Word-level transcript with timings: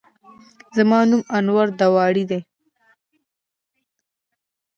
زما 0.75 0.99
نوم 1.09 1.21
انور 1.37 1.67
داوړ 1.79 2.15
دی 2.29 2.39